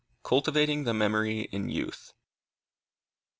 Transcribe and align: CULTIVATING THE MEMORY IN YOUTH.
CULTIVATING 0.23 0.83
THE 0.85 0.95
MEMORY 0.95 1.41
IN 1.51 1.69
YOUTH. 1.69 2.13